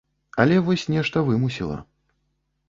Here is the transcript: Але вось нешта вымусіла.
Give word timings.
Але 0.43 0.55
вось 0.69 0.85
нешта 0.93 1.23
вымусіла. 1.27 1.77